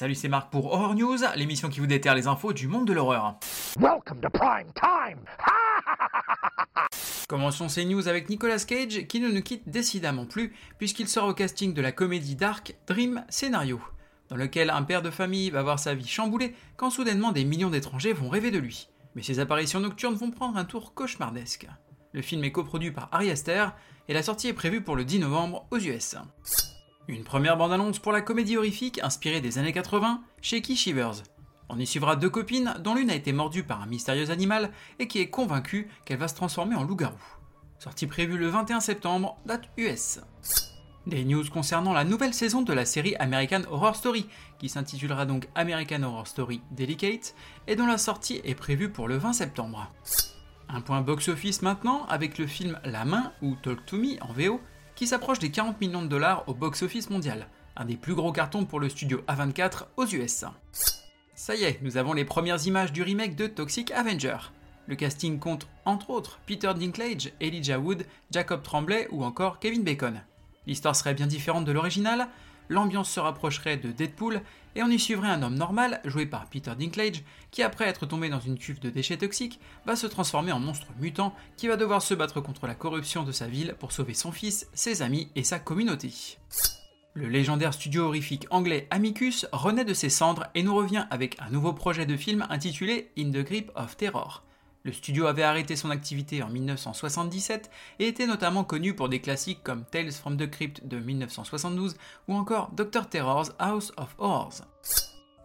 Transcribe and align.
Salut, 0.00 0.14
c'est 0.14 0.28
Marc 0.28 0.50
pour 0.50 0.72
Horror 0.72 0.94
News, 0.94 1.18
l'émission 1.36 1.68
qui 1.68 1.78
vous 1.78 1.86
déterre 1.86 2.14
les 2.14 2.26
infos 2.26 2.54
du 2.54 2.68
monde 2.68 2.86
de 2.86 2.94
l'horreur. 2.94 3.38
Welcome 3.78 4.22
to 4.22 4.30
prime 4.30 4.72
time. 4.72 5.18
Commençons 7.28 7.68
ces 7.68 7.84
news 7.84 8.08
avec 8.08 8.30
Nicolas 8.30 8.60
Cage 8.60 9.06
qui 9.08 9.20
ne 9.20 9.30
nous 9.30 9.42
quitte 9.42 9.68
décidément 9.68 10.24
plus 10.24 10.54
puisqu'il 10.78 11.06
sort 11.06 11.28
au 11.28 11.34
casting 11.34 11.74
de 11.74 11.82
la 11.82 11.92
comédie 11.92 12.34
dark 12.34 12.76
Dream 12.86 13.26
Scénario, 13.28 13.78
dans 14.30 14.36
lequel 14.36 14.70
un 14.70 14.84
père 14.84 15.02
de 15.02 15.10
famille 15.10 15.50
va 15.50 15.62
voir 15.62 15.78
sa 15.78 15.92
vie 15.92 16.08
chamboulée 16.08 16.54
quand 16.78 16.88
soudainement 16.88 17.32
des 17.32 17.44
millions 17.44 17.68
d'étrangers 17.68 18.14
vont 18.14 18.30
rêver 18.30 18.50
de 18.50 18.58
lui. 18.58 18.88
Mais 19.14 19.22
ses 19.22 19.38
apparitions 19.38 19.80
nocturnes 19.80 20.14
vont 20.14 20.30
prendre 20.30 20.56
un 20.56 20.64
tour 20.64 20.94
cauchemardesque. 20.94 21.66
Le 22.14 22.22
film 22.22 22.42
est 22.44 22.52
coproduit 22.52 22.90
par 22.90 23.10
Ari 23.12 23.30
Aster 23.30 23.66
et 24.08 24.14
la 24.14 24.22
sortie 24.22 24.48
est 24.48 24.54
prévue 24.54 24.80
pour 24.80 24.96
le 24.96 25.04
10 25.04 25.18
novembre 25.18 25.66
aux 25.70 25.78
US. 25.78 26.16
Une 27.10 27.24
première 27.24 27.56
bande-annonce 27.56 27.98
pour 27.98 28.12
la 28.12 28.20
comédie 28.20 28.56
horrifique 28.56 29.00
inspirée 29.02 29.40
des 29.40 29.58
années 29.58 29.72
80, 29.72 30.22
Shaky 30.42 30.76
Shivers. 30.76 31.24
On 31.68 31.76
y 31.76 31.84
suivra 31.84 32.14
deux 32.14 32.30
copines, 32.30 32.72
dont 32.84 32.94
l'une 32.94 33.10
a 33.10 33.16
été 33.16 33.32
mordue 33.32 33.64
par 33.64 33.82
un 33.82 33.86
mystérieux 33.86 34.30
animal 34.30 34.70
et 35.00 35.08
qui 35.08 35.18
est 35.18 35.28
convaincue 35.28 35.90
qu'elle 36.04 36.18
va 36.20 36.28
se 36.28 36.36
transformer 36.36 36.76
en 36.76 36.84
loup-garou. 36.84 37.18
Sortie 37.80 38.06
prévue 38.06 38.38
le 38.38 38.46
21 38.46 38.78
septembre, 38.78 39.36
date 39.44 39.64
US. 39.76 40.20
Des 41.08 41.24
news 41.24 41.42
concernant 41.52 41.92
la 41.92 42.04
nouvelle 42.04 42.32
saison 42.32 42.62
de 42.62 42.72
la 42.72 42.84
série 42.84 43.16
American 43.16 43.62
Horror 43.68 43.96
Story, 43.96 44.28
qui 44.60 44.68
s'intitulera 44.68 45.26
donc 45.26 45.48
American 45.56 46.04
Horror 46.04 46.28
Story 46.28 46.62
Delicate, 46.70 47.34
et 47.66 47.74
dont 47.74 47.86
la 47.86 47.98
sortie 47.98 48.40
est 48.44 48.54
prévue 48.54 48.88
pour 48.88 49.08
le 49.08 49.16
20 49.16 49.32
septembre. 49.32 49.92
Un 50.68 50.80
point 50.80 51.00
box-office 51.00 51.62
maintenant 51.62 52.06
avec 52.06 52.38
le 52.38 52.46
film 52.46 52.78
La 52.84 53.04
Main 53.04 53.32
ou 53.42 53.56
Talk 53.56 53.84
to 53.84 53.96
Me 53.96 54.22
en 54.22 54.32
VO, 54.32 54.60
qui 55.00 55.06
s'approche 55.06 55.38
des 55.38 55.50
40 55.50 55.80
millions 55.80 56.02
de 56.02 56.08
dollars 56.08 56.46
au 56.46 56.52
box-office 56.52 57.08
mondial, 57.08 57.46
un 57.74 57.86
des 57.86 57.96
plus 57.96 58.14
gros 58.14 58.32
cartons 58.32 58.66
pour 58.66 58.80
le 58.80 58.90
studio 58.90 59.22
A24 59.28 59.84
aux 59.96 60.04
US. 60.04 60.44
Ça 61.34 61.54
y 61.54 61.64
est, 61.64 61.80
nous 61.80 61.96
avons 61.96 62.12
les 62.12 62.26
premières 62.26 62.66
images 62.66 62.92
du 62.92 63.02
remake 63.02 63.34
de 63.34 63.46
Toxic 63.46 63.92
Avenger. 63.92 64.36
Le 64.86 64.96
casting 64.96 65.38
compte 65.38 65.66
entre 65.86 66.10
autres 66.10 66.38
Peter 66.44 66.74
Dinklage, 66.78 67.32
Elijah 67.40 67.78
Wood, 67.78 68.04
Jacob 68.30 68.62
Tremblay 68.62 69.08
ou 69.10 69.24
encore 69.24 69.58
Kevin 69.58 69.84
Bacon. 69.84 70.20
L'histoire 70.66 70.94
serait 70.94 71.14
bien 71.14 71.26
différente 71.26 71.64
de 71.64 71.72
l'original, 71.72 72.28
l'ambiance 72.70 73.10
se 73.10 73.20
rapprocherait 73.20 73.76
de 73.76 73.92
Deadpool 73.92 74.40
et 74.74 74.82
on 74.82 74.88
y 74.88 74.98
suivrait 74.98 75.28
un 75.28 75.42
homme 75.42 75.56
normal, 75.56 76.00
joué 76.04 76.24
par 76.24 76.46
Peter 76.46 76.72
Dinklage, 76.78 77.22
qui 77.50 77.62
après 77.62 77.86
être 77.86 78.06
tombé 78.06 78.30
dans 78.30 78.40
une 78.40 78.56
cuve 78.56 78.80
de 78.80 78.88
déchets 78.88 79.18
toxiques, 79.18 79.60
va 79.84 79.96
se 79.96 80.06
transformer 80.06 80.52
en 80.52 80.60
monstre 80.60 80.86
mutant 80.98 81.34
qui 81.56 81.68
va 81.68 81.76
devoir 81.76 82.00
se 82.00 82.14
battre 82.14 82.40
contre 82.40 82.66
la 82.66 82.74
corruption 82.74 83.24
de 83.24 83.32
sa 83.32 83.48
ville 83.48 83.74
pour 83.78 83.92
sauver 83.92 84.14
son 84.14 84.32
fils, 84.32 84.68
ses 84.72 85.02
amis 85.02 85.28
et 85.34 85.44
sa 85.44 85.58
communauté. 85.58 86.38
Le 87.14 87.28
légendaire 87.28 87.74
studio 87.74 88.04
horrifique 88.04 88.46
anglais 88.50 88.86
Amicus 88.90 89.44
renaît 89.50 89.84
de 89.84 89.94
ses 89.94 90.10
cendres 90.10 90.46
et 90.54 90.62
nous 90.62 90.74
revient 90.74 91.06
avec 91.10 91.36
un 91.40 91.50
nouveau 91.50 91.72
projet 91.72 92.06
de 92.06 92.16
film 92.16 92.46
intitulé 92.50 93.10
In 93.18 93.32
the 93.32 93.44
Grip 93.44 93.72
of 93.74 93.96
Terror. 93.96 94.44
Le 94.82 94.92
studio 94.92 95.26
avait 95.26 95.42
arrêté 95.42 95.76
son 95.76 95.90
activité 95.90 96.42
en 96.42 96.48
1977 96.48 97.70
et 97.98 98.08
était 98.08 98.26
notamment 98.26 98.64
connu 98.64 98.94
pour 98.94 99.10
des 99.10 99.20
classiques 99.20 99.62
comme 99.62 99.84
Tales 99.84 100.12
from 100.12 100.38
the 100.38 100.48
Crypt 100.48 100.86
de 100.86 100.98
1972 100.98 101.96
ou 102.28 102.34
encore 102.34 102.70
Dr. 102.72 103.06
Terror's 103.08 103.52
House 103.58 103.92
of 103.98 104.14
Horrors. 104.18 104.62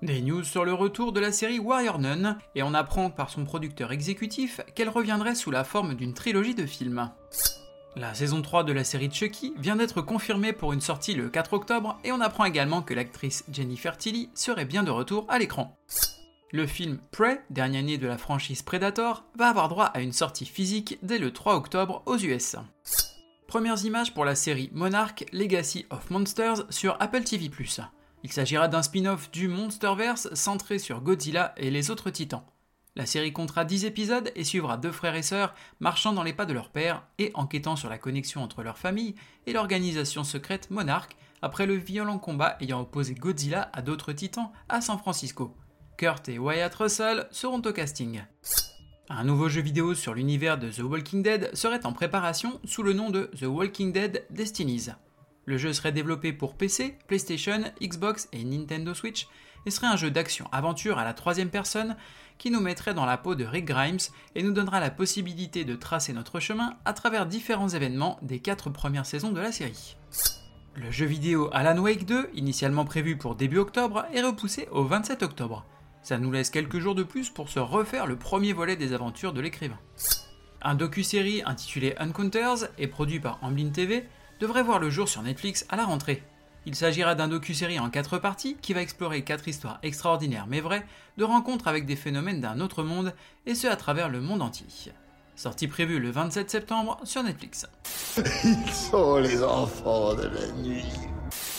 Des 0.02 0.22
news 0.22 0.44
sur 0.44 0.64
le 0.64 0.74
retour 0.74 1.12
de 1.12 1.20
la 1.20 1.32
série 1.32 1.60
Warrior 1.60 2.00
Nun, 2.00 2.38
et 2.54 2.64
on 2.64 2.74
apprend 2.74 3.10
par 3.10 3.30
son 3.30 3.44
producteur 3.44 3.92
exécutif 3.92 4.62
qu'elle 4.74 4.90
reviendrait 4.90 5.36
sous 5.36 5.52
la 5.52 5.64
forme 5.64 5.96
d'une 5.96 6.14
trilogie 6.14 6.56
de 6.56 6.66
films. 6.66 7.10
La 7.98 8.14
saison 8.14 8.42
3 8.42 8.66
de 8.66 8.74
la 8.74 8.84
série 8.84 9.12
Chucky 9.12 9.54
vient 9.58 9.78
d'être 9.78 10.02
confirmée 10.02 10.54
pour 10.54 10.74
une 10.74 10.82
sortie 10.82 11.16
le 11.16 11.30
4 11.30 11.54
octobre, 11.54 11.98
et 12.04 12.12
on 12.12 12.22
apprend 12.22 12.46
également 12.46 12.82
que 12.82 12.94
l'actrice 12.94 13.46
Jennifer 13.52 13.98
Tilly 13.98 14.30
serait 14.36 14.66
bien 14.66 14.84
de 14.84 14.92
retour 14.92 15.26
à 15.30 15.40
l'écran. 15.40 15.78
Le 16.56 16.68
film 16.68 17.00
Prey, 17.12 17.42
dernier 17.50 17.82
né 17.82 17.98
de 17.98 18.08
la 18.08 18.18
franchise 18.18 18.62
Predator, 18.62 19.26
va 19.36 19.50
avoir 19.50 19.68
droit 19.68 19.88
à 19.88 20.00
une 20.00 20.14
sortie 20.14 20.46
physique 20.46 20.98
dès 21.04 21.18
le 21.18 21.34
3 21.34 21.54
octobre 21.54 22.02
aux 22.06 22.18
US. 22.18 22.56
Premières 23.46 23.84
images 23.84 24.14
pour 24.14 24.24
la 24.24 24.36
série 24.36 24.70
Monarch 24.72 25.26
Legacy 25.34 25.86
of 25.90 26.10
Monsters 26.12 26.64
sur 26.70 26.96
Apple 27.02 27.26
TV+. 27.26 27.52
Il 28.24 28.32
s'agira 28.32 28.70
d'un 28.70 28.84
spin-off 28.84 29.30
du 29.32 29.50
Monsterverse 29.50 30.34
centré 30.34 30.80
sur 30.80 31.02
Godzilla 31.02 31.54
et 31.58 31.70
les 31.70 31.92
autres 31.92 32.10
titans. 32.10 32.46
La 32.96 33.06
série 33.06 33.34
comptera 33.34 33.66
10 33.66 33.84
épisodes 33.84 34.32
et 34.38 34.46
suivra 34.46 34.78
deux 34.78 34.94
frères 34.94 35.16
et 35.16 35.24
sœurs 35.24 35.54
marchant 35.82 36.14
dans 36.14 36.24
les 36.24 36.32
pas 36.32 36.46
de 36.46 36.54
leur 36.54 36.70
père 36.70 37.04
et 37.18 37.32
enquêtant 37.34 37.76
sur 37.76 37.90
la 37.90 37.98
connexion 37.98 38.42
entre 38.42 38.64
leur 38.64 38.78
famille 38.78 39.16
et 39.46 39.52
l'organisation 39.52 40.24
secrète 40.24 40.72
Monarch 40.72 41.18
après 41.42 41.66
le 41.66 41.76
violent 41.76 42.18
combat 42.18 42.56
ayant 42.62 42.80
opposé 42.80 43.14
Godzilla 43.14 43.70
à 43.74 43.82
d'autres 43.82 44.14
titans 44.14 44.54
à 44.70 44.80
San 44.80 44.98
Francisco. 44.98 45.54
Kurt 45.98 46.28
et 46.28 46.40
Wyatt 46.40 46.76
Russell 46.76 47.28
seront 47.32 47.62
au 47.62 47.72
casting. 47.72 48.24
Un 49.10 49.24
nouveau 49.24 49.48
jeu 49.48 49.62
vidéo 49.62 49.94
sur 49.94 50.14
l'univers 50.14 50.58
de 50.58 50.70
The 50.70 50.80
Walking 50.80 51.24
Dead 51.24 51.56
serait 51.56 51.86
en 51.86 51.94
préparation 51.94 52.60
sous 52.66 52.84
le 52.84 52.94
nom 52.94 53.10
de 53.10 53.30
The 53.40 53.46
Walking 53.46 53.94
Dead 53.94 54.26
Destinies. 54.30 54.88
Le 55.46 55.58
jeu 55.58 55.72
serait 55.74 55.92
développé 55.92 56.34
pour 56.34 56.56
PC, 56.56 56.98
PlayStation, 57.08 57.64
Xbox 57.82 58.28
et 58.34 58.44
Nintendo 58.44 58.94
Switch 58.94 59.28
et 59.66 59.72
serait 59.72 59.88
un 59.88 59.96
jeu 59.96 60.12
d'action-aventure 60.12 60.98
à 60.98 61.06
la 61.06 61.14
troisième 61.14 61.50
personne 61.50 61.96
qui 62.38 62.52
nous 62.52 62.60
mettrait 62.60 62.94
dans 62.94 63.06
la 63.06 63.18
peau 63.18 63.36
de 63.36 63.46
Rick 63.46 63.66
Grimes 63.66 64.00
et 64.36 64.44
nous 64.44 64.52
donnera 64.52 64.80
la 64.80 64.90
possibilité 64.90 65.64
de 65.64 65.76
tracer 65.76 66.12
notre 66.12 66.40
chemin 66.40 66.76
à 66.84 66.94
travers 66.94 67.26
différents 67.26 67.70
événements 67.70 68.20
des 68.22 68.40
quatre 68.40 68.70
premières 68.70 69.06
saisons 69.06 69.32
de 69.32 69.40
la 69.40 69.52
série. 69.52 69.96
Le 70.76 70.92
jeu 70.92 71.06
vidéo 71.06 71.50
Alan 71.54 71.78
Wake 71.78 72.06
2, 72.06 72.32
initialement 72.34 72.84
prévu 72.84 73.18
pour 73.18 73.36
début 73.36 73.60
octobre, 73.60 74.06
est 74.14 74.22
repoussé 74.22 74.68
au 74.72 74.84
27 74.84 75.24
octobre. 75.24 75.66
Ça 76.06 76.20
nous 76.20 76.32
laisse 76.32 76.52
quelques 76.52 76.78
jours 76.78 76.94
de 76.94 77.02
plus 77.02 77.32
pour 77.32 77.50
se 77.50 77.58
refaire 77.58 78.06
le 78.06 78.16
premier 78.16 78.54
volet 78.54 78.76
des 78.76 78.94
aventures 78.94 79.34
de 79.34 79.42
l'écrivain. 79.42 79.80
Un 80.62 80.76
docu-série 80.76 81.42
intitulé 81.44 81.96
Uncounters 81.98 82.68
et 82.78 82.86
produit 82.86 83.20
par 83.20 83.40
Amblin 83.42 83.72
TV 83.72 84.06
devrait 84.40 84.62
voir 84.62 84.78
le 84.78 84.92
jour 84.92 85.10
sur 85.10 85.24
Netflix 85.24 85.66
à 85.68 85.76
la 85.76 85.86
rentrée. 85.86 86.22
Il 86.68 86.76
s'agira 86.76 87.16
d'un 87.16 87.28
docu-série 87.28 87.80
en 87.80 87.90
quatre 87.90 88.20
parties 88.20 88.56
qui 88.62 88.74
va 88.74 88.84
explorer 88.84 89.24
quatre 89.24 89.48
histoires 89.48 89.80
extraordinaires 89.82 90.46
mais 90.48 90.62
vraies 90.62 90.86
de 91.18 91.24
rencontres 91.24 91.68
avec 91.68 91.88
des 91.88 91.96
phénomènes 91.96 92.40
d'un 92.40 92.60
autre 92.60 92.84
monde 92.84 93.16
et 93.48 93.56
ce 93.56 93.66
à 93.66 93.76
travers 93.76 94.08
le 94.08 94.22
monde 94.22 94.44
entier. 94.44 94.68
Sortie 95.36 95.68
prévue 95.68 95.98
le 95.98 96.12
27 96.12 96.52
septembre 96.52 97.00
sur 97.04 97.24
Netflix. 97.24 97.66
Ils 98.44 98.72
sont 98.72 99.18
les 99.18 99.44
enfants 99.44 100.14
de 100.14 100.28
la 100.28 100.52
nuit. 100.62 100.86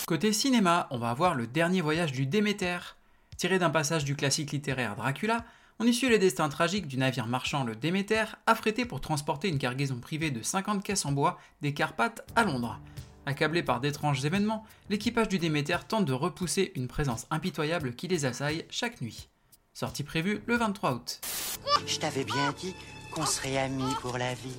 Côté 0.06 0.32
cinéma, 0.32 0.86
on 0.92 0.98
va 0.98 1.10
avoir 1.10 1.34
le 1.34 1.48
dernier 1.48 1.80
voyage 1.80 2.12
du 2.12 2.26
Déméter. 2.26 2.78
Tiré 3.36 3.58
d'un 3.58 3.70
passage 3.70 4.04
du 4.04 4.16
classique 4.16 4.52
littéraire 4.52 4.96
Dracula, 4.96 5.44
on 5.78 5.86
y 5.86 5.92
suit 5.92 6.08
les 6.08 6.18
destins 6.18 6.48
tragiques 6.48 6.88
du 6.88 6.96
navire 6.96 7.26
marchand 7.26 7.64
le 7.64 7.76
Déméter, 7.76 8.24
affrété 8.46 8.86
pour 8.86 9.02
transporter 9.02 9.48
une 9.48 9.58
cargaison 9.58 9.96
privée 9.96 10.30
de 10.30 10.42
50 10.42 10.82
caisses 10.82 11.04
en 11.04 11.12
bois 11.12 11.38
des 11.60 11.74
Carpates 11.74 12.26
à 12.34 12.44
Londres. 12.44 12.80
Accablé 13.26 13.62
par 13.62 13.80
d'étranges 13.80 14.24
événements, 14.24 14.64
l'équipage 14.88 15.28
du 15.28 15.38
Déméter 15.38 15.76
tente 15.86 16.06
de 16.06 16.14
repousser 16.14 16.72
une 16.76 16.88
présence 16.88 17.26
impitoyable 17.30 17.94
qui 17.94 18.08
les 18.08 18.24
assaille 18.24 18.64
chaque 18.70 19.02
nuit. 19.02 19.28
Sortie 19.74 20.04
prévue 20.04 20.40
le 20.46 20.56
23 20.56 20.92
août. 20.92 21.20
Je 21.86 21.98
t'avais 21.98 22.24
bien 22.24 22.54
dit 22.58 22.74
qu'on 23.12 23.26
serait 23.26 23.58
amis 23.58 23.94
pour 24.00 24.16
la 24.16 24.32
vie. 24.32 24.56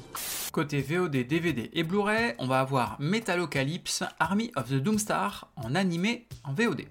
Côté 0.52 0.82
VOD, 0.82 1.12
DVD 1.12 1.72
et 1.74 1.84
Blu-ray, 1.84 2.36
on 2.38 2.46
va 2.46 2.60
avoir 2.60 3.00
Metalocalypse, 3.00 4.04
Army 4.20 4.52
of 4.56 4.70
the 4.70 4.76
Doomstar 4.76 5.52
en 5.56 5.74
animé 5.74 6.28
en 6.44 6.54
VOD. 6.54 6.84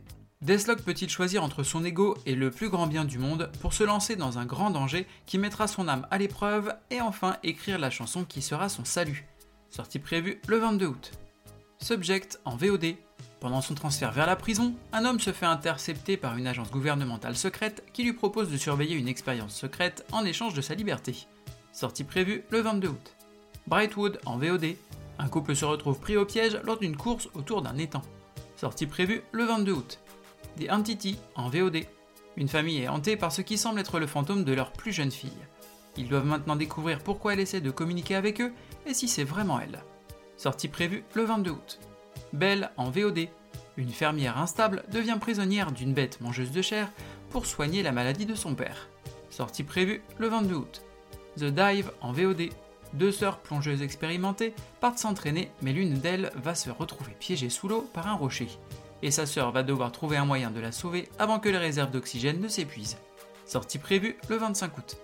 Deathlock 0.46 0.82
peut-il 0.82 1.10
choisir 1.10 1.43
entre 1.43 1.64
son 1.64 1.84
ego 1.84 2.16
et 2.25 2.37
le 2.37 2.52
plus 2.52 2.69
grand 2.69 2.87
bien 2.87 3.04
du 3.04 3.19
monde 3.19 3.50
pour 3.60 3.72
se 3.72 3.82
lancer 3.82 4.14
dans 4.14 4.38
un 4.38 4.44
grand 4.44 4.70
danger 4.70 5.04
qui 5.26 5.38
mettra 5.38 5.66
son 5.66 5.88
âme 5.88 6.06
à 6.12 6.19
l'épreuve 6.19 6.72
et 6.93 7.00
enfin 7.00 7.37
écrire 7.43 7.81
la 7.81 7.90
chanson 7.90 8.25
qui 8.25 8.43
sera 8.43 8.69
son 8.69 8.84
salut 8.84 9.26
Sortie 9.70 9.98
prévue 9.98 10.40
le 10.46 10.58
22 10.58 10.87
août. 10.87 11.10
Subject 11.81 12.38
en 12.44 12.54
VOD. 12.54 12.94
Pendant 13.40 13.60
son 13.60 13.75
transfert 13.75 14.12
vers 14.12 14.28
la 14.28 14.37
prison, 14.37 14.72
un 14.93 15.04
homme 15.04 15.19
se 15.19 15.32
fait 15.32 15.46
intercepter 15.46 16.16
par 16.16 16.37
une 16.37 16.46
agence 16.46 16.70
gouvernementale 16.70 17.34
secrète 17.34 17.82
qui 17.93 18.04
lui 18.04 18.12
propose 18.12 18.48
de 18.48 18.56
surveiller 18.56 18.94
une 18.94 19.08
expérience 19.08 19.52
secrète 19.52 20.06
en 20.12 20.25
échange 20.25 20.54
de 20.54 20.62
sa 20.62 20.76
liberté. 20.76 21.26
Sortie 21.72 22.04
prévue 22.04 22.44
le 22.50 22.60
22 22.60 22.87
août. 22.87 23.16
Brightwood 23.66 24.20
en 24.25 24.38
VOD. 24.38 24.76
Un 25.19 25.28
couple 25.28 25.56
se 25.56 25.64
retrouve 25.64 25.98
pris 25.98 26.16
au 26.16 26.25
piège 26.25 26.60
lors 26.62 26.78
d'une 26.78 26.96
course 26.96 27.28
autour 27.34 27.62
d'un 27.62 27.78
étang. 27.78 28.02
Sortie 28.54 28.87
prévue 28.87 29.22
le 29.32 29.44
22 29.44 29.72
août. 29.72 29.98
The 30.58 30.70
Entity 30.70 31.19
en 31.35 31.49
VOD. 31.49 31.85
Une 32.37 32.49
famille 32.49 32.81
est 32.81 32.88
hantée 32.88 33.17
par 33.17 33.32
ce 33.32 33.43
qui 33.43 33.58
semble 33.58 33.81
être 33.81 33.99
le 33.99 34.06
fantôme 34.06 34.44
de 34.44 34.53
leur 34.53 34.73
plus 34.73 34.93
jeune 34.93 35.11
fille. 35.11 35.31
Ils 35.97 36.08
doivent 36.08 36.26
maintenant 36.26 36.56
découvrir 36.56 37.00
pourquoi 37.00 37.35
elle 37.35 37.41
essaie 37.41 37.61
de 37.61 37.70
communiquer 37.70 38.14
avec 38.14 38.41
eux 38.41 38.53
et 38.87 38.94
si 38.94 39.08
c'est 39.08 39.25
vraiment 39.25 39.61
elle. 39.61 39.82
Sortie 40.37 40.69
prévue 40.69 41.05
le 41.14 41.25
22 41.25 41.50
août. 41.50 41.81
Belle 42.32 42.70
en 42.76 42.91
VOD. 42.91 43.29
Une 43.76 43.91
fermière 43.91 44.38
instable 44.38 44.85
devient 44.91 45.19
prisonnière 45.20 45.73
d'une 45.73 45.93
bête 45.93 46.20
mangeuse 46.20 46.53
de 46.53 46.62
chair 46.62 46.91
pour 47.31 47.47
soigner 47.47 47.82
la 47.82 47.93
maladie 47.93 48.26
de 48.26 48.35
son 48.35 48.55
père. 48.55 48.88
Sortie 49.29 49.64
prévue 49.64 50.03
le 50.19 50.29
22 50.29 50.55
août. 50.55 50.82
The 51.37 51.44
Dive 51.44 51.91
en 52.00 52.12
VOD. 52.12 52.49
Deux 52.94 53.12
sœurs 53.12 53.38
plongeuses 53.38 53.82
expérimentées 53.82 54.55
partent 54.81 54.99
s'entraîner, 54.99 55.50
mais 55.61 55.73
l'une 55.73 55.99
d'elles 55.99 56.32
va 56.37 56.55
se 56.55 56.70
retrouver 56.70 57.12
piégée 57.19 57.50
sous 57.50 57.69
l'eau 57.69 57.82
par 57.93 58.06
un 58.06 58.14
rocher. 58.14 58.49
Et 59.02 59.10
sa 59.10 59.26
sœur 59.26 59.52
va 59.52 59.62
devoir 59.62 59.93
trouver 59.93 60.16
un 60.16 60.25
moyen 60.25 60.50
de 60.50 60.60
la 60.60 60.72
sauver 60.72 61.08
avant 61.19 61.38
que 61.38 61.48
les 61.48 61.58
réserves 61.58 61.90
d'oxygène 61.90 62.40
ne 62.40 62.48
s'épuisent. 62.48 62.98
Sortie 63.44 63.78
prévue 63.78 64.16
le 64.28 64.37
25 64.37 64.76
août. 64.78 64.96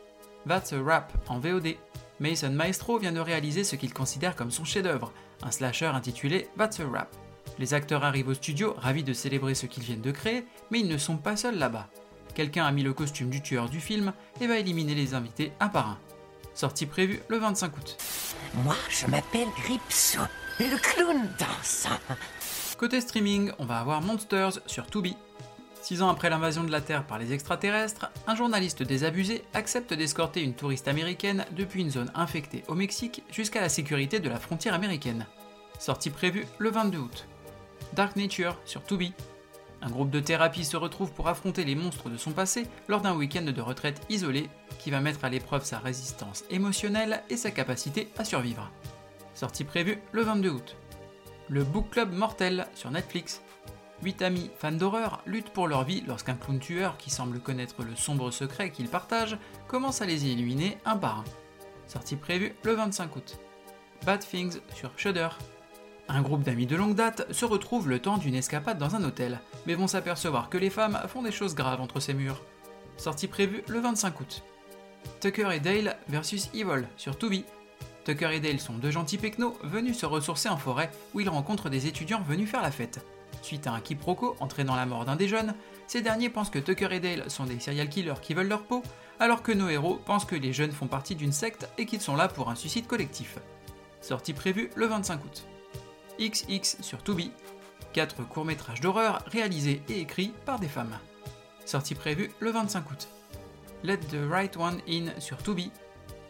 That's 0.48 0.72
a 0.72 0.82
Rap 0.82 1.12
en 1.28 1.38
VOD. 1.38 1.76
Mason 2.18 2.50
Maestro 2.50 2.98
vient 2.98 3.12
de 3.12 3.20
réaliser 3.20 3.64
ce 3.64 3.76
qu'il 3.76 3.92
considère 3.92 4.36
comme 4.36 4.50
son 4.50 4.64
chef-d'œuvre, 4.64 5.12
un 5.42 5.50
slasher 5.50 5.86
intitulé 5.86 6.48
That's 6.56 6.80
a 6.80 6.88
Rap. 6.88 7.14
Les 7.58 7.74
acteurs 7.74 8.04
arrivent 8.04 8.28
au 8.28 8.34
studio 8.34 8.74
ravis 8.78 9.04
de 9.04 9.12
célébrer 9.12 9.54
ce 9.54 9.66
qu'ils 9.66 9.82
viennent 9.82 10.00
de 10.00 10.10
créer, 10.10 10.44
mais 10.70 10.80
ils 10.80 10.88
ne 10.88 10.98
sont 10.98 11.16
pas 11.16 11.36
seuls 11.36 11.58
là-bas. 11.58 11.88
Quelqu'un 12.34 12.64
a 12.64 12.72
mis 12.72 12.82
le 12.82 12.94
costume 12.94 13.28
du 13.28 13.42
tueur 13.42 13.68
du 13.68 13.80
film 13.80 14.12
et 14.40 14.46
va 14.46 14.58
éliminer 14.58 14.94
les 14.94 15.14
invités 15.14 15.52
un 15.60 15.68
par 15.68 15.88
un. 15.88 15.98
Sortie 16.54 16.86
prévue 16.86 17.20
le 17.28 17.38
25 17.38 17.76
août. 17.76 17.96
Moi, 18.64 18.76
je 18.88 19.06
m'appelle 19.06 19.48
Ripso, 19.66 20.20
le 20.60 20.78
clown 20.78 21.28
dansant. 21.38 21.98
Côté 22.82 23.00
streaming, 23.00 23.52
on 23.60 23.64
va 23.64 23.78
avoir 23.78 24.02
Monsters 24.02 24.58
sur 24.66 24.88
Tubi. 24.88 25.16
Six 25.82 26.02
ans 26.02 26.08
après 26.08 26.28
l'invasion 26.30 26.64
de 26.64 26.72
la 26.72 26.80
Terre 26.80 27.06
par 27.06 27.20
les 27.20 27.32
extraterrestres, 27.32 28.10
un 28.26 28.34
journaliste 28.34 28.82
désabusé 28.82 29.44
accepte 29.54 29.94
d'escorter 29.94 30.42
une 30.42 30.54
touriste 30.54 30.88
américaine 30.88 31.44
depuis 31.52 31.82
une 31.82 31.92
zone 31.92 32.10
infectée 32.16 32.64
au 32.66 32.74
Mexique 32.74 33.22
jusqu'à 33.30 33.60
la 33.60 33.68
sécurité 33.68 34.18
de 34.18 34.28
la 34.28 34.40
frontière 34.40 34.74
américaine. 34.74 35.26
Sortie 35.78 36.10
prévue 36.10 36.44
le 36.58 36.70
22 36.70 36.98
août. 36.98 37.28
Dark 37.92 38.16
Nature 38.16 38.58
sur 38.64 38.82
Tubi. 38.82 39.12
Un 39.80 39.88
groupe 39.88 40.10
de 40.10 40.18
thérapie 40.18 40.64
se 40.64 40.76
retrouve 40.76 41.12
pour 41.12 41.28
affronter 41.28 41.64
les 41.64 41.76
monstres 41.76 42.10
de 42.10 42.16
son 42.16 42.32
passé 42.32 42.66
lors 42.88 43.00
d'un 43.00 43.14
week-end 43.14 43.44
de 43.44 43.60
retraite 43.60 44.00
isolé 44.10 44.50
qui 44.80 44.90
va 44.90 45.00
mettre 45.00 45.24
à 45.24 45.28
l'épreuve 45.28 45.64
sa 45.64 45.78
résistance 45.78 46.42
émotionnelle 46.50 47.22
et 47.30 47.36
sa 47.36 47.52
capacité 47.52 48.08
à 48.18 48.24
survivre. 48.24 48.72
Sortie 49.34 49.62
prévue 49.62 50.00
le 50.10 50.22
22 50.22 50.50
août. 50.50 50.76
Le 51.48 51.64
Book 51.64 51.90
Club 51.90 52.12
Mortel 52.12 52.66
sur 52.74 52.90
Netflix. 52.90 53.42
Huit 54.02 54.22
amis 54.22 54.50
fans 54.56 54.72
d'horreur 54.72 55.22
luttent 55.26 55.50
pour 55.50 55.68
leur 55.68 55.84
vie 55.84 56.02
lorsqu'un 56.06 56.34
clown 56.34 56.58
tueur 56.58 56.96
qui 56.96 57.10
semble 57.10 57.40
connaître 57.40 57.82
le 57.82 57.94
sombre 57.94 58.30
secret 58.30 58.70
qu'ils 58.70 58.88
partagent 58.88 59.38
commence 59.68 60.02
à 60.02 60.06
les 60.06 60.26
éliminer 60.26 60.78
un 60.84 60.96
par 60.96 61.20
un. 61.20 61.24
Sortie 61.86 62.16
prévue 62.16 62.54
le 62.64 62.72
25 62.72 63.16
août. 63.16 63.38
Bad 64.06 64.20
Things 64.20 64.60
sur 64.74 64.92
Shudder. 64.96 65.28
Un 66.08 66.22
groupe 66.22 66.42
d'amis 66.42 66.66
de 66.66 66.76
longue 66.76 66.94
date 66.94 67.32
se 67.32 67.44
retrouve 67.44 67.88
le 67.88 67.98
temps 67.98 68.18
d'une 68.18 68.34
escapade 68.34 68.78
dans 68.78 68.96
un 68.96 69.04
hôtel, 69.04 69.40
mais 69.66 69.74
vont 69.74 69.86
s'apercevoir 69.86 70.48
que 70.48 70.58
les 70.58 70.70
femmes 70.70 71.00
font 71.08 71.22
des 71.22 71.32
choses 71.32 71.54
graves 71.54 71.80
entre 71.80 72.00
ces 72.00 72.14
murs. 72.14 72.42
Sortie 72.96 73.28
prévue 73.28 73.62
le 73.68 73.80
25 73.80 74.20
août. 74.20 74.42
Tucker 75.20 75.50
et 75.52 75.60
Dale 75.60 75.96
versus 76.08 76.50
Evil 76.54 76.88
sur 76.96 77.16
Tubi. 77.16 77.44
Tucker 78.04 78.30
et 78.32 78.40
Dale 78.40 78.60
sont 78.60 78.74
deux 78.74 78.90
gentils 78.90 79.18
pecnos 79.18 79.56
venus 79.62 79.98
se 79.98 80.06
ressourcer 80.06 80.48
en 80.48 80.56
forêt 80.56 80.90
où 81.14 81.20
ils 81.20 81.28
rencontrent 81.28 81.70
des 81.70 81.86
étudiants 81.86 82.22
venus 82.22 82.50
faire 82.50 82.62
la 82.62 82.70
fête. 82.70 83.00
Suite 83.42 83.66
à 83.66 83.72
un 83.72 83.80
quiproquo 83.80 84.36
entraînant 84.40 84.76
la 84.76 84.86
mort 84.86 85.04
d'un 85.04 85.16
des 85.16 85.28
jeunes, 85.28 85.54
ces 85.86 86.00
derniers 86.00 86.28
pensent 86.28 86.50
que 86.50 86.58
Tucker 86.58 86.88
et 86.92 87.00
Dale 87.00 87.30
sont 87.30 87.44
des 87.44 87.60
serial 87.60 87.88
killers 87.88 88.20
qui 88.20 88.34
veulent 88.34 88.48
leur 88.48 88.62
peau, 88.62 88.82
alors 89.20 89.42
que 89.42 89.52
nos 89.52 89.68
héros 89.68 90.00
pensent 90.04 90.24
que 90.24 90.36
les 90.36 90.52
jeunes 90.52 90.72
font 90.72 90.86
partie 90.86 91.14
d'une 91.14 91.32
secte 91.32 91.68
et 91.78 91.86
qu'ils 91.86 92.00
sont 92.00 92.16
là 92.16 92.28
pour 92.28 92.50
un 92.50 92.54
suicide 92.54 92.86
collectif. 92.86 93.38
Sortie 94.00 94.32
prévue 94.32 94.70
le 94.74 94.86
25 94.86 95.24
août. 95.24 95.44
XX 96.18 96.82
sur 96.82 97.02
Tubi, 97.02 97.30
4 97.92 98.26
courts-métrages 98.28 98.80
d'horreur 98.80 99.22
réalisés 99.26 99.82
et 99.88 100.00
écrits 100.00 100.32
par 100.44 100.58
des 100.58 100.68
femmes. 100.68 100.98
Sortie 101.64 101.94
prévue 101.94 102.30
le 102.40 102.50
25 102.50 102.90
août. 102.90 103.08
Let 103.84 103.98
the 103.98 104.28
Right 104.30 104.56
One 104.56 104.80
In 104.88 105.18
sur 105.20 105.38
Tubi. 105.42 105.70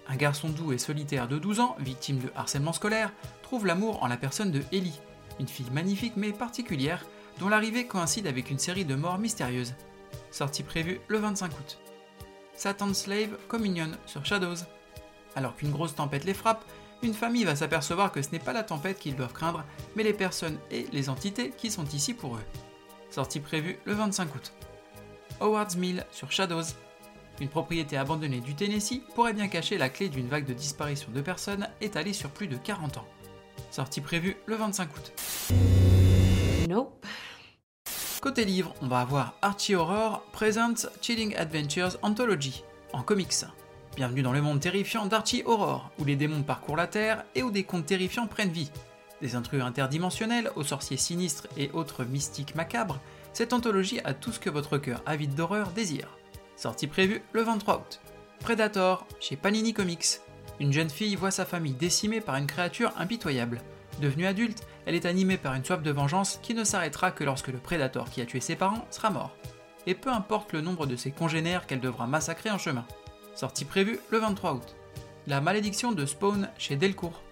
Un 0.09 0.17
garçon 0.17 0.49
doux 0.49 0.73
et 0.73 0.79
solitaire 0.79 1.29
de 1.29 1.39
12 1.39 1.61
ans, 1.61 1.77
victime 1.79 2.19
de 2.19 2.31
harcèlement 2.35 2.73
scolaire, 2.73 3.13
trouve 3.43 3.67
l'amour 3.67 4.03
en 4.03 4.09
la 4.09 4.17
personne 4.17 4.51
de 4.51 4.63
Ellie, 4.73 5.01
une 5.39 5.49
fille 5.49 5.71
magnifique 5.71 6.17
mais 6.17 6.33
particulière, 6.33 7.05
dont 7.39 7.49
l'arrivée 7.49 7.87
coïncide 7.87 8.27
avec 8.27 8.51
une 8.51 8.59
série 8.59 8.85
de 8.85 8.95
morts 8.95 9.19
mystérieuses. 9.19 9.75
Sortie 10.31 10.63
prévue 10.63 11.01
le 11.09 11.19
25 11.19 11.53
août. 11.59 11.79
Satan's 12.55 13.03
Slave 13.03 13.37
Communion 13.49 13.91
sur 14.07 14.27
Shadows. 14.27 14.67
Alors 15.35 15.57
qu'une 15.57 15.73
grosse 15.73 15.95
tempête 15.95 16.25
les 16.25 16.35
frappe, 16.35 16.65
une 17.03 17.15
famille 17.15 17.45
va 17.45 17.57
s'apercevoir 17.57 18.13
que 18.13 18.23
ce 18.23 18.31
n'est 18.31 18.39
pas 18.39 18.53
la 18.53 18.63
tempête 18.63 18.99
qu'ils 18.99 19.17
doivent 19.17 19.33
craindre, 19.33 19.65
mais 19.97 20.05
les 20.05 20.13
personnes 20.13 20.59
et 20.71 20.87
les 20.93 21.09
entités 21.09 21.51
qui 21.51 21.71
sont 21.71 21.87
ici 21.87 22.15
pour 22.15 22.37
eux. 22.37 22.45
Sortie 23.11 23.41
prévue 23.41 23.79
le 23.85 23.95
25 23.95 24.35
août. 24.35 24.53
Howard's 25.41 25.77
Mill 25.77 26.07
sur 26.13 26.31
Shadows. 26.31 26.63
Une 27.43 27.49
propriété 27.49 27.97
abandonnée 27.97 28.41
du 28.41 28.55
Tennessee 28.55 29.01
pourrait 29.17 29.33
bien 29.33 29.49
cacher 29.49 29.77
la 29.77 29.89
clé 29.89 30.09
d'une 30.09 30.29
vague 30.29 30.47
de 30.47 30.53
disparition 30.53 31.11
de 31.13 31.21
personnes 31.21 31.67
étalée 31.81 32.13
sur 32.13 32.31
plus 32.31 32.47
de 32.47 32.57
40 32.57 32.99
ans. 32.99 33.07
Sortie 33.73 34.01
prévue 34.01 34.37
le 34.47 34.55
25 34.55 34.89
août. 34.97 35.13
Nope. 36.69 37.05
Côté 38.21 38.45
livre, 38.45 38.73
on 38.81 38.87
va 38.87 39.01
avoir 39.01 39.35
Archie 39.43 39.75
Horror 39.75 40.23
Presents 40.31 40.87
Chilling 41.01 41.35
Adventures 41.35 41.99
Anthology 42.03 42.63
en 42.93 43.03
comics. 43.03 43.45
Bienvenue 43.97 44.23
dans 44.23 44.33
le 44.33 44.41
monde 44.41 44.61
terrifiant 44.61 45.07
d'Archie 45.07 45.43
Horror, 45.45 45.91
où 45.99 46.05
les 46.05 46.15
démons 46.15 46.45
parcourent 46.45 46.77
la 46.77 46.87
Terre 46.87 47.25
et 47.35 47.43
où 47.43 47.51
des 47.51 47.65
contes 47.65 47.87
terrifiants 47.87 48.29
prennent 48.29 48.53
vie. 48.53 48.71
Des 49.21 49.35
intrus 49.35 49.63
interdimensionnels 49.63 50.53
aux 50.55 50.63
sorciers 50.63 50.97
sinistres 50.97 51.49
et 51.57 51.73
autres 51.73 52.05
mystiques 52.05 52.55
macabres, 52.55 53.01
cette 53.33 53.53
anthologie 53.53 53.99
a 54.05 54.15
tout 54.15 54.31
ce 54.31 54.39
que 54.39 54.49
votre 54.49 54.79
cœur 54.79 55.03
avide 55.07 55.35
d'horreur 55.35 55.73
désire. 55.73 56.17
Sortie 56.57 56.87
prévue 56.87 57.23
le 57.33 57.43
23 57.43 57.77
août. 57.77 58.01
Predator, 58.41 59.07
chez 59.21 59.37
Panini 59.37 59.73
Comics. 59.73 60.21
Une 60.61 60.73
jeune 60.73 60.91
fille 60.91 61.17
voit 61.17 61.31
sa 61.31 61.45
famille 61.45 61.73
décimée 61.73 62.21
par 62.21 62.37
une 62.37 62.47
créature 62.47 62.93
impitoyable. 62.97 63.61
Devenue 64.01 64.27
adulte, 64.27 64.65
elle 64.87 64.95
est 64.95 65.07
animée 65.07 65.39
par 65.39 65.55
une 65.55 65.65
soif 65.65 65.83
de 65.83 65.91
vengeance 65.91 66.39
qui 66.43 66.55
ne 66.55 66.65
s'arrêtera 66.65 67.11
que 67.11 67.25
lorsque 67.25 67.49
le 67.49 67.59
prédateur 67.59 68.11
qui 68.11 68.21
a 68.21 68.27
tué 68.27 68.41
ses 68.41 68.57
parents 68.57 68.87
sera 68.91 69.11
mort. 69.11 69.37
Et 69.87 69.95
peu 69.95 70.11
importe 70.11 70.53
le 70.53 70.61
nombre 70.61 70.87
de 70.87 70.97
ses 70.97 71.11
congénères 71.11 71.67
qu'elle 71.67 71.81
devra 71.81 72.07
massacrer 72.07 72.51
en 72.51 72.59
chemin. 72.59 72.87
Sortie 73.35 73.65
prévue 73.65 73.99
le 74.11 74.19
23 74.19 74.55
août. 74.55 74.77
La 75.27 75.41
malédiction 75.41 75.93
de 75.93 76.07
Spawn 76.07 76.49
chez 76.59 76.77
Delcourt. 76.77 77.23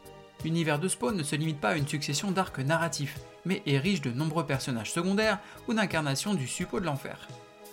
L'univers 0.44 0.78
de 0.78 0.88
Spawn 0.88 1.16
ne 1.16 1.22
se 1.22 1.36
limite 1.36 1.60
pas 1.60 1.70
à 1.70 1.76
une 1.76 1.86
succession 1.86 2.30
d'arcs 2.30 2.60
narratifs, 2.60 3.18
mais 3.44 3.62
est 3.66 3.78
riche 3.78 4.00
de 4.00 4.10
nombreux 4.10 4.46
personnages 4.46 4.92
secondaires 4.92 5.38
ou 5.68 5.74
d'incarnations 5.74 6.34
du 6.34 6.46
suppôt 6.46 6.80
de 6.80 6.86
l'enfer. 6.86 7.28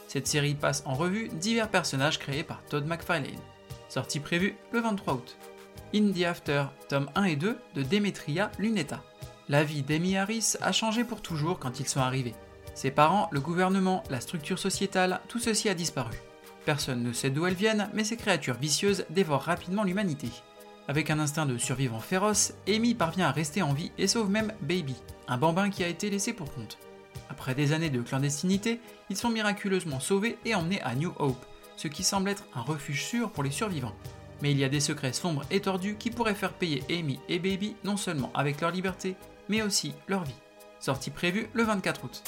Cette 0.08 0.28
série 0.28 0.56
passe 0.56 0.84
en 0.86 0.94
revue 0.94 1.28
divers 1.28 1.70
personnages 1.70 2.20
créés 2.20 2.44
par 2.44 2.64
Todd 2.64 2.86
McFarlane. 2.86 3.40
Sortie 3.90 4.20
prévue 4.20 4.56
le 4.72 4.80
23 4.80 5.16
août. 5.16 5.38
In 5.94 6.12
the 6.12 6.24
After, 6.24 6.66
tome 6.90 7.10
1 7.16 7.24
et 7.26 7.36
2 7.36 7.58
de 7.76 7.84
Demetria 7.84 8.52
Luneta. 8.58 9.04
La 9.50 9.64
vie 9.64 9.84
d'Amy 9.84 10.18
Harris 10.18 10.56
a 10.62 10.72
changé 10.72 11.04
pour 11.04 11.22
toujours 11.22 11.60
quand 11.60 11.80
ils 11.80 11.88
sont 11.88 12.02
arrivés. 12.02 12.36
Ses 12.74 12.92
parents, 12.92 13.30
le 13.32 13.40
gouvernement, 13.40 14.04
la 14.10 14.22
structure 14.22 14.60
sociétale, 14.60 15.22
tout 15.28 15.40
ceci 15.40 15.70
a 15.70 15.74
disparu. 15.74 16.16
Personne 16.66 17.04
ne 17.04 17.14
sait 17.14 17.30
d'où 17.30 17.46
elles 17.46 17.54
viennent, 17.54 17.90
mais 17.94 18.04
ces 18.04 18.18
créatures 18.18 18.58
vicieuses 18.58 19.06
dévorent 19.10 19.42
rapidement 19.42 19.84
l'humanité. 19.84 20.30
Avec 20.90 21.10
un 21.10 21.20
instinct 21.20 21.46
de 21.46 21.58
survivant 21.58 22.00
féroce, 22.00 22.54
Amy 22.68 22.94
parvient 22.94 23.28
à 23.28 23.32
rester 23.32 23.62
en 23.62 23.74
vie 23.74 23.92
et 23.98 24.08
sauve 24.08 24.30
même 24.30 24.54
Baby, 24.62 24.96
un 25.28 25.38
bambin 25.38 25.70
qui 25.70 25.84
a 25.84 25.88
été 25.88 26.10
laissé 26.10 26.34
pour 26.34 26.54
compte. 26.54 26.78
Après 27.30 27.56
des 27.56 27.74
années 27.74 27.90
de 27.90 28.02
clandestinité, 28.02 28.80
ils 29.10 29.18
sont 29.18 29.30
miraculeusement 29.30 30.00
sauvés 30.00 30.38
et 30.46 30.56
emmenés 30.56 30.82
à 30.82 30.96
New 30.96 31.14
Hope, 31.18 31.46
ce 31.76 31.88
qui 31.88 32.04
semble 32.04 32.30
être 32.30 32.46
un 32.56 32.62
refuge 32.62 33.06
sûr 33.06 33.32
pour 33.32 33.44
les 33.44 33.52
survivants. 33.52 33.96
Mais 34.42 34.52
il 34.52 34.58
y 34.58 34.64
a 34.64 34.70
des 34.70 34.80
secrets 34.80 35.14
sombres 35.14 35.44
et 35.50 35.62
tordus 35.62 35.96
qui 35.96 36.12
pourraient 36.12 36.36
faire 36.36 36.54
payer 36.54 36.84
Amy 36.90 37.20
et 37.28 37.40
Baby 37.40 37.76
non 37.84 37.98
seulement 37.98 38.32
avec 38.34 38.62
leur 38.62 38.72
liberté, 38.72 39.16
mais 39.50 39.62
aussi 39.62 39.94
leur 40.08 40.24
vie. 40.24 40.36
Sortie 40.80 41.10
prévue 41.10 41.50
le 41.54 41.64
24 41.64 42.04
août. 42.04 42.24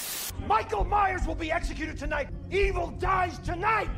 Michael 0.48 0.88
Myers 0.88 1.27
will 1.27 1.38
be 1.38 1.51
executed 1.53 1.98
tonight. 1.98 2.27
Evil 2.51 2.91
dies 2.98 3.39
tonight. 3.46 3.89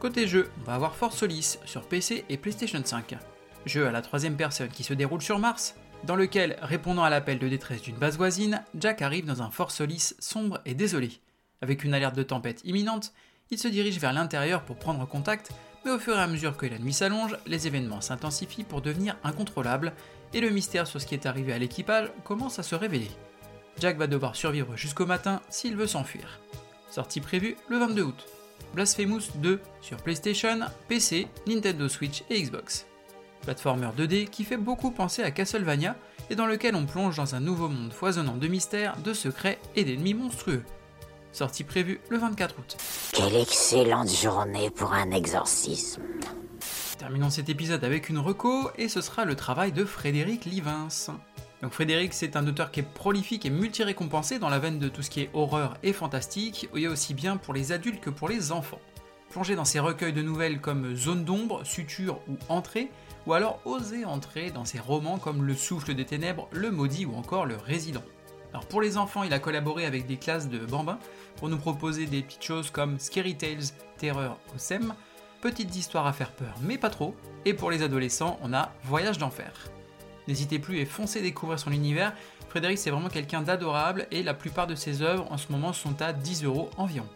Côté 0.00 0.28
jeu, 0.28 0.50
on 0.60 0.64
va 0.64 0.74
avoir 0.74 0.94
Force 0.94 1.16
Solis 1.16 1.58
sur 1.64 1.82
PC 1.88 2.24
et 2.28 2.36
PlayStation 2.36 2.80
5. 2.84 3.16
Jeu 3.64 3.86
à 3.86 3.90
la 3.90 4.02
troisième 4.02 4.36
personne 4.36 4.68
qui 4.68 4.84
se 4.84 4.94
déroule 4.94 5.22
sur 5.22 5.40
Mars, 5.40 5.74
dans 6.06 6.16
lequel, 6.16 6.56
répondant 6.62 7.02
à 7.02 7.10
l'appel 7.10 7.38
de 7.38 7.48
détresse 7.48 7.82
d'une 7.82 7.96
base 7.96 8.16
voisine, 8.16 8.62
Jack 8.78 9.02
arrive 9.02 9.26
dans 9.26 9.42
un 9.42 9.50
Force 9.50 9.74
Solis 9.74 10.14
sombre 10.20 10.60
et 10.64 10.74
désolé. 10.74 11.20
Avec 11.62 11.82
une 11.82 11.94
alerte 11.94 12.14
de 12.14 12.22
tempête 12.22 12.62
imminente, 12.64 13.12
il 13.50 13.58
se 13.58 13.68
dirige 13.68 13.98
vers 13.98 14.12
l'intérieur 14.12 14.62
pour 14.62 14.76
prendre 14.76 15.06
contact, 15.06 15.50
mais 15.84 15.90
au 15.90 15.98
fur 15.98 16.16
et 16.16 16.22
à 16.22 16.26
mesure 16.28 16.56
que 16.56 16.66
la 16.66 16.78
nuit 16.78 16.92
s'allonge, 16.92 17.36
les 17.46 17.66
événements 17.66 18.00
s'intensifient 18.00 18.64
pour 18.64 18.82
devenir 18.82 19.16
incontrôlables, 19.24 19.92
et 20.32 20.40
le 20.40 20.50
mystère 20.50 20.86
sur 20.86 21.00
ce 21.00 21.06
qui 21.06 21.14
est 21.14 21.26
arrivé 21.26 21.52
à 21.52 21.58
l'équipage 21.58 22.10
commence 22.24 22.58
à 22.58 22.62
se 22.62 22.74
révéler. 22.74 23.10
Jack 23.80 23.98
va 23.98 24.06
devoir 24.06 24.36
survivre 24.36 24.76
jusqu'au 24.76 25.06
matin 25.06 25.42
s'il 25.48 25.76
veut 25.76 25.86
s'enfuir. 25.86 26.40
Sortie 26.88 27.20
prévue 27.20 27.56
le 27.68 27.78
22 27.78 28.02
août. 28.02 28.26
Blasphemous 28.74 29.22
2 29.36 29.60
sur 29.80 29.96
PlayStation, 29.98 30.60
PC, 30.88 31.28
Nintendo 31.46 31.88
Switch 31.88 32.22
et 32.30 32.40
Xbox. 32.40 32.86
Platformer 33.46 33.90
2D 33.96 34.28
qui 34.28 34.42
fait 34.42 34.56
beaucoup 34.56 34.90
penser 34.90 35.22
à 35.22 35.30
Castlevania 35.30 35.94
et 36.30 36.34
dans 36.34 36.46
lequel 36.46 36.74
on 36.74 36.84
plonge 36.84 37.16
dans 37.16 37.36
un 37.36 37.40
nouveau 37.40 37.68
monde 37.68 37.92
foisonnant 37.92 38.36
de 38.36 38.48
mystères, 38.48 38.96
de 39.04 39.14
secrets 39.14 39.60
et 39.76 39.84
d'ennemis 39.84 40.14
monstrueux. 40.14 40.64
Sortie 41.30 41.62
prévue 41.62 42.00
le 42.08 42.18
24 42.18 42.58
août. 42.58 42.76
Quelle 43.12 43.36
excellente 43.36 44.10
journée 44.10 44.68
pour 44.70 44.92
un 44.92 45.12
exorcisme. 45.12 46.02
Terminons 46.98 47.30
cet 47.30 47.48
épisode 47.48 47.84
avec 47.84 48.08
une 48.08 48.18
reco 48.18 48.68
et 48.78 48.88
ce 48.88 49.00
sera 49.00 49.24
le 49.24 49.36
travail 49.36 49.70
de 49.70 49.84
Frédéric 49.84 50.44
Livins. 50.44 50.88
Donc 51.62 51.72
Frédéric, 51.72 52.14
c'est 52.14 52.34
un 52.34 52.48
auteur 52.48 52.72
qui 52.72 52.80
est 52.80 52.94
prolifique 52.94 53.46
et 53.46 53.50
multi-récompensé 53.50 54.40
dans 54.40 54.48
la 54.48 54.58
veine 54.58 54.80
de 54.80 54.88
tout 54.88 55.02
ce 55.02 55.10
qui 55.10 55.20
est 55.20 55.30
horreur 55.34 55.76
et 55.84 55.92
fantastique, 55.92 56.68
il 56.74 56.82
y 56.82 56.86
a 56.86 56.90
aussi 56.90 57.14
bien 57.14 57.36
pour 57.36 57.54
les 57.54 57.70
adultes 57.70 58.00
que 58.00 58.10
pour 58.10 58.28
les 58.28 58.50
enfants. 58.50 58.80
Plongez 59.30 59.56
dans 59.56 59.64
ses 59.64 59.80
recueils 59.80 60.12
de 60.12 60.22
nouvelles 60.22 60.60
comme 60.60 60.94
Zone 60.94 61.24
d'ombre, 61.24 61.64
Suture 61.64 62.20
ou 62.28 62.36
Entrée, 62.48 62.90
ou 63.26 63.32
alors 63.32 63.60
osez 63.64 64.04
entrer 64.04 64.50
dans 64.50 64.64
ses 64.64 64.78
romans 64.78 65.18
comme 65.18 65.44
Le 65.44 65.54
souffle 65.54 65.94
des 65.94 66.06
ténèbres, 66.06 66.48
Le 66.52 66.70
maudit 66.70 67.06
ou 67.06 67.14
encore 67.14 67.44
Le 67.44 67.56
résident. 67.56 68.04
Alors 68.52 68.66
pour 68.66 68.80
les 68.80 68.96
enfants, 68.96 69.24
il 69.24 69.34
a 69.34 69.38
collaboré 69.38 69.84
avec 69.84 70.06
des 70.06 70.16
classes 70.16 70.48
de 70.48 70.58
bambins 70.58 70.98
pour 71.36 71.48
nous 71.48 71.58
proposer 71.58 72.06
des 72.06 72.22
petites 72.22 72.44
choses 72.44 72.70
comme 72.70 72.98
Scary 72.98 73.36
Tales, 73.36 73.72
Terreur 73.98 74.38
au 74.54 74.58
SEM, 74.58 74.94
Petites 75.42 75.76
histoires 75.76 76.06
à 76.06 76.12
faire 76.12 76.32
peur 76.32 76.54
mais 76.62 76.78
pas 76.78 76.88
trop, 76.88 77.14
et 77.44 77.52
pour 77.52 77.70
les 77.70 77.82
adolescents, 77.82 78.38
on 78.42 78.54
a 78.54 78.72
Voyage 78.84 79.18
d'enfer. 79.18 79.52
N'hésitez 80.28 80.58
plus 80.58 80.78
et 80.78 80.86
foncez 80.86 81.20
découvrir 81.20 81.58
son 81.58 81.70
univers. 81.72 82.12
Frédéric, 82.48 82.78
c'est 82.78 82.90
vraiment 82.90 83.08
quelqu'un 83.08 83.42
d'adorable 83.42 84.06
et 84.10 84.22
la 84.22 84.34
plupart 84.34 84.66
de 84.66 84.74
ses 84.74 85.02
œuvres 85.02 85.30
en 85.30 85.36
ce 85.36 85.52
moment 85.52 85.72
sont 85.72 86.00
à 86.02 86.12
10 86.12 86.44
euros 86.44 86.70
environ. 86.76 87.06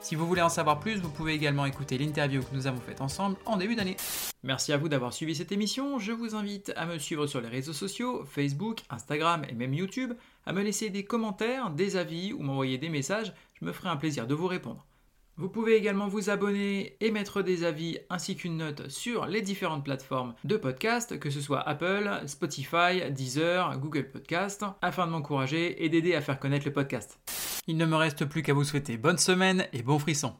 Si 0.00 0.14
vous 0.14 0.26
voulez 0.26 0.42
en 0.42 0.48
savoir 0.48 0.78
plus, 0.78 0.96
vous 1.00 1.10
pouvez 1.10 1.34
également 1.34 1.66
écouter 1.66 1.98
l'interview 1.98 2.40
que 2.40 2.54
nous 2.54 2.66
avons 2.66 2.80
faite 2.80 3.00
ensemble 3.00 3.36
en 3.44 3.56
début 3.56 3.74
d'année. 3.74 3.96
Merci 4.44 4.72
à 4.72 4.76
vous 4.76 4.88
d'avoir 4.88 5.12
suivi 5.12 5.34
cette 5.34 5.50
émission. 5.50 5.98
Je 5.98 6.12
vous 6.12 6.36
invite 6.36 6.72
à 6.76 6.86
me 6.86 6.98
suivre 6.98 7.26
sur 7.26 7.40
les 7.40 7.48
réseaux 7.48 7.72
sociaux, 7.72 8.24
Facebook, 8.24 8.78
Instagram 8.90 9.42
et 9.48 9.54
même 9.54 9.74
YouTube, 9.74 10.14
à 10.46 10.52
me 10.52 10.62
laisser 10.62 10.90
des 10.90 11.04
commentaires, 11.04 11.70
des 11.70 11.96
avis 11.96 12.32
ou 12.32 12.42
m'envoyer 12.42 12.78
des 12.78 12.88
messages. 12.88 13.32
Je 13.60 13.64
me 13.64 13.72
ferai 13.72 13.88
un 13.88 13.96
plaisir 13.96 14.26
de 14.26 14.34
vous 14.34 14.46
répondre. 14.46 14.86
Vous 15.36 15.48
pouvez 15.48 15.76
également 15.76 16.08
vous 16.08 16.30
abonner 16.30 16.96
et 17.00 17.10
mettre 17.10 17.42
des 17.42 17.64
avis 17.64 17.98
ainsi 18.08 18.34
qu'une 18.34 18.56
note 18.56 18.88
sur 18.88 19.26
les 19.26 19.42
différentes 19.42 19.84
plateformes 19.84 20.34
de 20.44 20.56
podcast, 20.56 21.18
que 21.18 21.30
ce 21.30 21.40
soit 21.40 21.60
Apple, 21.60 22.10
Spotify, 22.26 23.10
Deezer, 23.10 23.78
Google 23.78 24.10
Podcast, 24.10 24.64
afin 24.80 25.06
de 25.06 25.12
m'encourager 25.12 25.84
et 25.84 25.88
d'aider 25.88 26.14
à 26.14 26.20
faire 26.20 26.40
connaître 26.40 26.66
le 26.66 26.72
podcast. 26.72 27.20
Il 27.70 27.76
ne 27.76 27.84
me 27.84 27.96
reste 27.96 28.24
plus 28.24 28.42
qu'à 28.42 28.54
vous 28.54 28.64
souhaiter 28.64 28.96
bonne 28.96 29.18
semaine 29.18 29.66
et 29.74 29.82
bon 29.82 29.98
frisson. 29.98 30.32